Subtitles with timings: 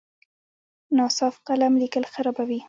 [0.97, 2.59] ناصاف قلم لیکل خرابوي.